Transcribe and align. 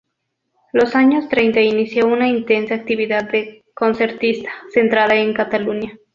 Los 0.73 0.95
años 0.95 1.29
treinta 1.29 1.61
inició 1.61 2.07
una 2.07 2.27
intensa 2.27 2.73
actividad 2.73 3.29
de 3.29 3.63
concertista, 3.75 4.49
centrada 4.73 5.13
en 5.13 5.31
Cataluña. 5.31 5.91